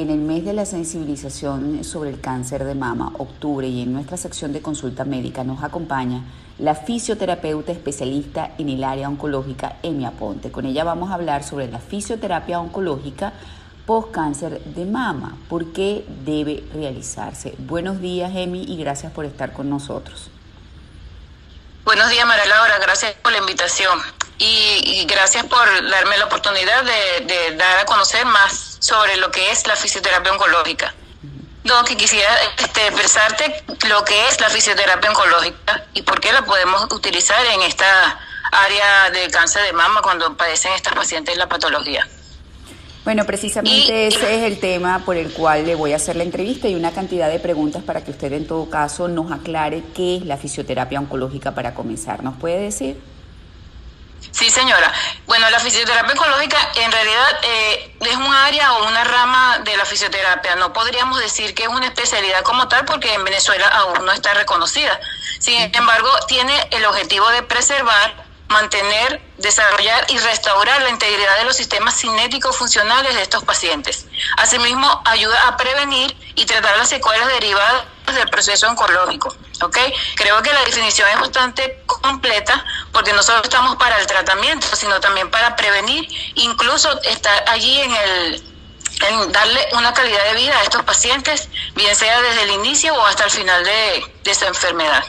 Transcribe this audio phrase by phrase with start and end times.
[0.00, 4.16] en el mes de la sensibilización sobre el cáncer de mama, octubre, y en nuestra
[4.16, 6.24] sección de consulta médica nos acompaña
[6.58, 10.50] la fisioterapeuta especialista en el área oncológica, Emi Aponte.
[10.50, 13.32] Con ella vamos a hablar sobre la fisioterapia oncológica
[13.86, 17.54] post cáncer de mama, por qué debe realizarse.
[17.58, 20.30] Buenos días, Emi, y gracias por estar con nosotros.
[21.84, 23.98] Buenos días, María Laura, gracias por la invitación
[24.38, 29.66] y, gracias por darme la oportunidad de, dar a conocer más sobre lo que es
[29.68, 30.92] la fisioterapia oncológica.
[31.62, 36.42] No, que quisiera este, expresarte lo que es la fisioterapia oncológica y por qué la
[36.42, 38.18] podemos utilizar en esta
[38.50, 42.08] área de cáncer de mama cuando padecen estas pacientes la patología.
[43.04, 46.68] Bueno, precisamente ese es el tema por el cual le voy a hacer la entrevista
[46.68, 50.26] y una cantidad de preguntas para que usted en todo caso nos aclare qué es
[50.26, 52.22] la fisioterapia oncológica para comenzar.
[52.22, 52.98] ¿Nos puede decir?
[54.32, 54.92] Sí, señora.
[55.26, 59.84] Bueno, la fisioterapia oncológica en realidad eh, es un área o una rama de la
[59.84, 60.56] fisioterapia.
[60.56, 64.32] No podríamos decir que es una especialidad como tal porque en Venezuela aún no está
[64.34, 64.98] reconocida.
[65.38, 71.56] Sin embargo, tiene el objetivo de preservar, mantener, desarrollar y restaurar la integridad de los
[71.56, 74.06] sistemas cinéticos funcionales de estos pacientes.
[74.36, 79.34] Asimismo, ayuda a prevenir y tratar las secuelas derivadas del proceso oncológico.
[79.62, 79.76] ¿ok?
[80.16, 85.00] Creo que la definición es bastante completa porque no solo estamos para el tratamiento, sino
[85.00, 88.50] también para prevenir, incluso estar allí en el
[89.08, 93.06] en darle una calidad de vida a estos pacientes, bien sea desde el inicio o
[93.06, 95.04] hasta el final de, de enfermedad.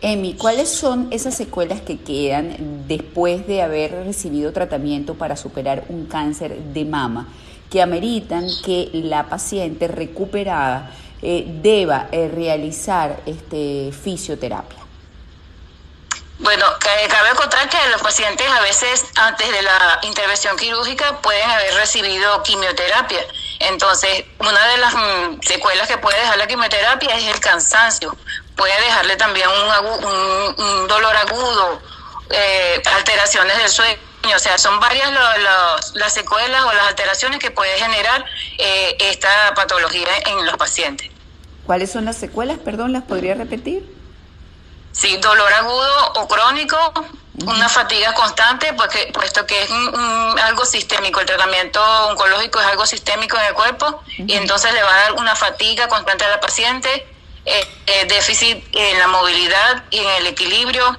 [0.00, 6.06] Emi, ¿cuáles son esas secuelas que quedan después de haber recibido tratamiento para superar un
[6.06, 7.28] cáncer de mama
[7.70, 10.90] que ameritan que la paciente recuperada
[11.24, 14.80] eh, deba eh, realizar este fisioterapia?
[16.40, 21.74] Bueno, cabe contar que los pacientes a veces antes de la intervención quirúrgica pueden haber
[21.74, 23.24] recibido quimioterapia.
[23.60, 28.16] Entonces, una de las mm, secuelas que puede dejar la quimioterapia es el cansancio.
[28.56, 31.80] Puede dejarle también un, dolor agudo,
[32.30, 33.98] eh, alteraciones del sueño.
[34.34, 35.08] O sea, son varias
[35.94, 38.24] las secuelas o las alteraciones que puede generar
[38.58, 41.12] esta patología en los pacientes.
[41.66, 42.58] ¿Cuáles son las secuelas?
[42.58, 43.88] Perdón, ¿las podría repetir?
[44.92, 46.76] Sí, dolor agudo o crónico,
[47.46, 49.70] una fatiga constante, porque, puesto que es
[50.42, 54.94] algo sistémico, el tratamiento oncológico es algo sistémico en el cuerpo, y entonces le va
[54.94, 57.06] a dar una fatiga constante a la paciente,
[57.46, 60.98] eh, eh, déficit en la movilidad y en el equilibrio,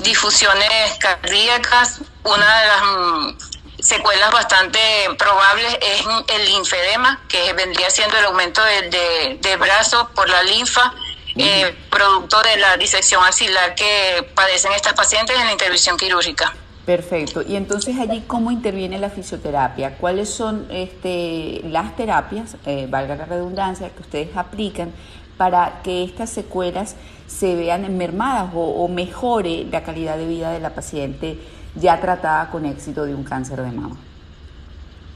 [0.00, 3.51] difusiones cardíacas, una de las
[3.82, 4.78] secuelas bastante
[5.18, 6.04] probables es
[6.34, 10.94] el linfedema, que vendría siendo el aumento de, de, brazo por la linfa,
[11.36, 16.54] eh, producto de la disección axilar que padecen estas pacientes en la intervención quirúrgica.
[16.86, 17.42] Perfecto.
[17.42, 19.96] Y entonces allí, ¿cómo interviene la fisioterapia?
[19.96, 24.92] ¿Cuáles son este, las terapias, eh, valga la redundancia, que ustedes aplican
[25.36, 26.94] para que estas secuelas
[27.26, 31.38] se vean mermadas o, o mejore la calidad de vida de la paciente?
[31.74, 33.96] Ya tratada con éxito de un cáncer de mama?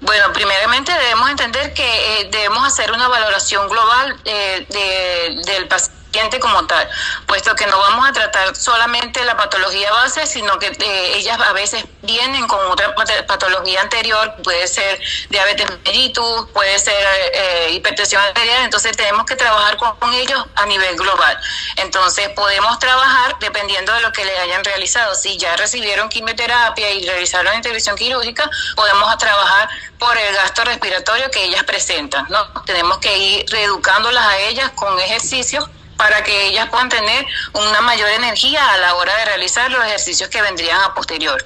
[0.00, 5.97] Bueno, primeramente debemos entender que eh, debemos hacer una valoración global eh, de, del paciente
[6.40, 6.88] como tal,
[7.26, 11.52] puesto que no vamos a tratar solamente la patología base, sino que eh, ellas a
[11.52, 12.94] veces vienen con otra
[13.26, 16.94] patología anterior, puede ser diabetes mellitus, puede ser
[17.32, 21.38] eh, hipertensión arterial, entonces tenemos que trabajar con, ellos a nivel global.
[21.76, 25.14] Entonces podemos trabajar dependiendo de lo que le hayan realizado.
[25.14, 29.68] Si ya recibieron quimioterapia y realizaron intervención quirúrgica, podemos trabajar
[29.98, 32.62] por el gasto respiratorio que ellas presentan, ¿no?
[32.64, 35.68] Tenemos que ir reeducándolas a ellas con ejercicios
[35.98, 40.30] para que ellas puedan tener una mayor energía a la hora de realizar los ejercicios
[40.30, 41.44] que vendrían a posterior.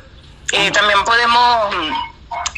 [0.52, 1.74] Eh, también podemos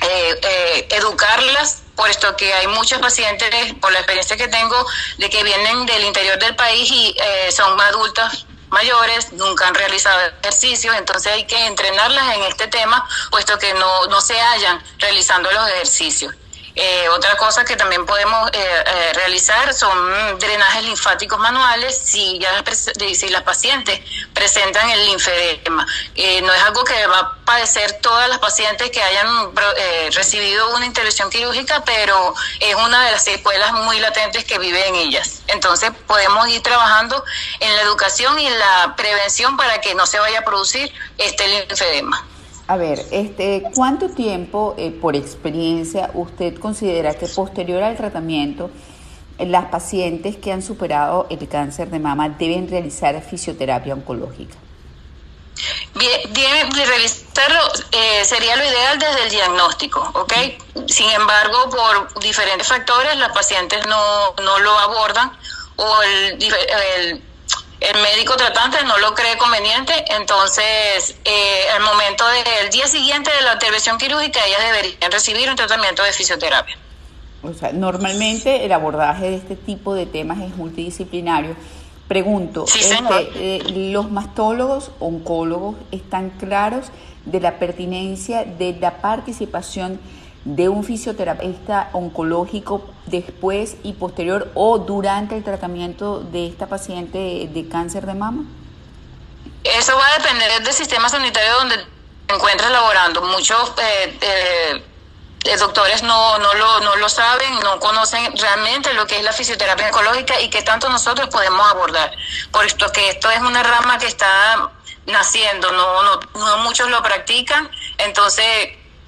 [0.02, 4.84] eh, eh, educarlas puesto que hay muchos pacientes, por la experiencia que tengo,
[5.18, 7.16] de que vienen del interior del país y
[7.52, 13.56] son adultas mayores, nunca han realizado ejercicios, entonces hay que entrenarlas en este tema, puesto
[13.60, 16.34] que no, no se hallan realizando los ejercicios.
[16.76, 22.50] Eh, otra cosa que también podemos eh, eh, realizar son drenajes linfáticos manuales si ya
[23.30, 24.00] las pacientes
[24.32, 25.86] presentan el linfedema.
[26.42, 29.54] no es algo que va a padecer todas las pacientes que hayan
[30.12, 34.96] recibido una intervención quirúrgica, pero es una de las secuelas muy latentes que vive en
[34.96, 35.42] ellas.
[35.46, 37.24] Entonces podemos ir trabajando
[37.60, 41.46] en la educación y en la prevención para que no se vaya a producir este
[41.46, 42.33] linfedema.
[42.66, 48.70] A ver, este, ¿cuánto tiempo, eh, por experiencia, usted considera que posterior al tratamiento,
[49.38, 54.56] las pacientes que han superado el cáncer de mama deben realizar fisioterapia oncológica?
[55.94, 57.60] Bien, revisarlo
[57.92, 60.32] eh, sería lo ideal desde el diagnóstico, ¿ok?
[60.88, 65.30] Sin embargo, por diferentes factores, las pacientes no, no lo abordan
[65.76, 67.22] o el, el,
[67.92, 73.42] el, médico tratante no lo cree conveniente, entonces eh, al momento del día siguiente de
[73.42, 76.76] la intervención quirúrgica, ellas deberían recibir un tratamiento de fisioterapia.
[77.42, 81.56] O sea, normalmente el abordaje de este tipo de temas es multidisciplinario
[82.08, 82.96] Pregunto, este,
[83.36, 86.88] eh, ¿los mastólogos, oncólogos están claros
[87.24, 89.98] de la pertinencia de la participación
[90.44, 97.68] de un fisioterapeuta oncológico después y posterior o durante el tratamiento de esta paciente de
[97.68, 98.44] cáncer de mama?
[99.64, 101.76] Eso va a depender del sistema sanitario donde
[102.26, 103.22] te encuentres laborando.
[103.22, 104.84] Muchos eh, eh,
[105.44, 109.32] los doctores no, no, lo, no lo saben, no conocen realmente lo que es la
[109.32, 112.12] fisioterapia oncológica y qué tanto nosotros podemos abordar.
[112.50, 114.70] Por esto que esto es una rama que está
[115.06, 118.44] naciendo, no, no muchos lo practican, entonces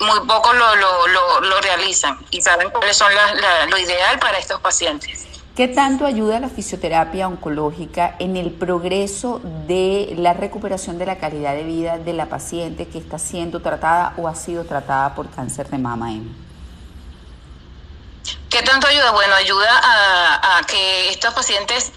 [0.00, 4.38] muy pocos lo, lo, lo, lo realizan y saben cuáles son las, lo ideal para
[4.38, 5.26] estos pacientes.
[5.56, 11.54] ¿Qué tanto ayuda la fisioterapia oncológica en el progreso de la recuperación de la calidad
[11.54, 15.70] de vida de la paciente que está siendo tratada o ha sido tratada por cáncer
[15.70, 16.10] de mama?
[18.50, 19.12] ¿Qué tanto ayuda?
[19.12, 21.92] Bueno, ayuda a, a que estos pacientes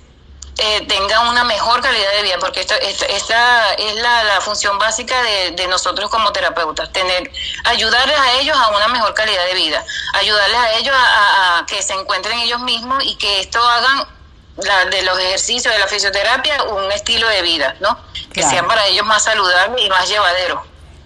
[0.61, 5.67] eh, tengan una mejor calidad de vida, porque esto, esta, es la, función básica de,
[5.67, 7.31] nosotros como terapeutas, tener,
[7.63, 9.85] ayudarles a ellos a una mejor calidad de vida,
[10.15, 14.05] ayudarles a ellos a, que se encuentren ellos mismos y que esto hagan
[14.91, 17.97] de los ejercicios de la fisioterapia un estilo de vida, ¿no?
[18.33, 20.59] Que sean para ellos más saludables y más llevaderos.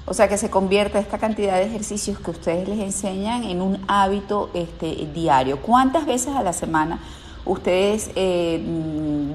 [0.05, 3.85] O sea, que se convierta esta cantidad de ejercicios que ustedes les enseñan en un
[3.87, 5.61] hábito este, diario.
[5.61, 6.99] ¿Cuántas veces a la semana
[7.45, 8.59] ustedes eh,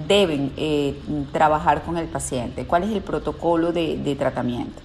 [0.07, 0.95] deben eh,
[1.33, 2.67] trabajar con el paciente?
[2.67, 4.81] ¿Cuál es el protocolo de, tratamiento?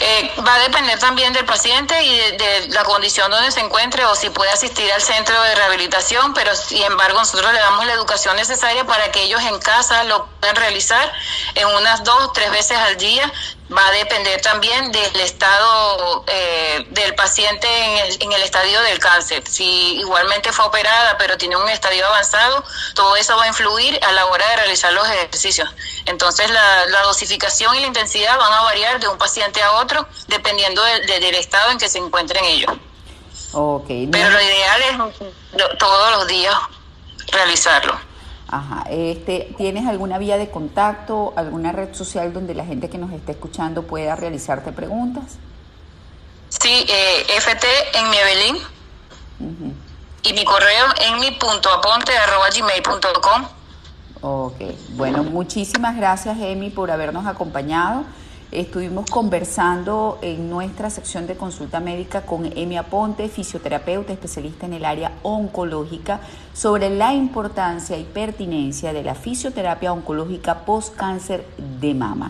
[0.00, 4.14] Eh, va a depender también del paciente y de, la condición donde se encuentre o
[4.14, 8.36] si puede asistir al centro de rehabilitación, pero sin embargo nosotros le damos la educación
[8.36, 11.12] necesaria para que ellos en casa lo puedan realizar
[11.54, 13.30] en unas dos, o tres veces al día
[13.74, 18.98] va a depender también del estado eh, del paciente en el, en el estadio del
[18.98, 19.42] cáncer.
[19.46, 24.12] Si igualmente fue operada pero tiene un estadio avanzado, todo eso va a influir a
[24.12, 25.68] la hora de realizar los ejercicios.
[26.06, 30.82] Entonces la, dosificación y la intensidad van a variar de un paciente a otro dependiendo
[30.82, 32.72] del estado en que se encuentren ellos.
[33.52, 36.54] Okay, Pero lo ideal es todos los días
[37.32, 38.07] realizarlo.
[38.48, 38.84] Ajá.
[38.90, 43.32] Este, ¿Tienes alguna vía de contacto, alguna red social donde la gente que nos esté
[43.32, 45.36] escuchando pueda realizarte preguntas?
[46.48, 48.56] Sí, eh, FT en mi Evelyn.
[50.22, 53.46] Y mi correo en mi punto aponte arroba gmail.com.
[54.20, 54.60] Ok,
[54.90, 58.04] bueno, muchísimas gracias Emi por habernos acompañado.
[58.50, 64.86] Estuvimos conversando en nuestra sección de consulta médica con Emi Aponte, fisioterapeuta especialista en el
[64.86, 66.20] área oncológica,
[66.54, 71.44] sobre la importancia y pertinencia de la fisioterapia oncológica post cáncer
[71.78, 72.26] de mama.